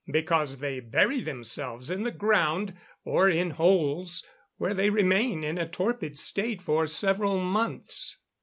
[0.11, 4.25] _Because they bury themselves in the ground, or in holes,
[4.57, 8.17] where they remain in a torpid state for several months.